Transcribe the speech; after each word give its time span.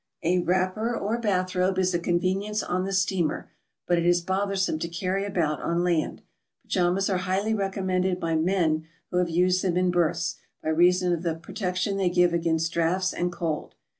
A 0.23 0.39
wrapper 0.39 0.97
or 0.97 1.19
bath 1.19 1.51
roibe 1.51 1.77
is 1.77 1.93
a 1.93 1.99
convenience 1.99 2.63
on 2.63 2.85
the 2.85 2.91
steamer, 2.91 3.51
but 3.85 3.99
it 3.99 4.05
is 4.07 4.19
bothersiome 4.19 4.79
to 4.79 4.87
carry 4.87 5.25
about 5.25 5.61
on 5.61 5.83
land. 5.83 6.23
Pajamas 6.63 7.07
are 7.07 7.19
highly 7.19 7.53
recommended 7.53 8.19
by 8.19 8.35
men 8.35 8.87
who 9.11 9.17
have 9.17 9.29
used 9.29 9.63
them 9.63 9.77
in 9.77 9.91
berths, 9.91 10.37
by 10.63 10.69
reason 10.69 11.13
of 11.13 11.21
the 11.21 11.35
protection 11.35 11.97
they 11.97 12.09
give 12.09 12.33
against 12.33 12.71
draughts 12.71 13.13
and 13.13 13.31
cold. 13.31 13.75